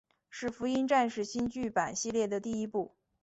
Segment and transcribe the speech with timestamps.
[0.31, 2.95] 是福音战士新剧场版系列的第一部。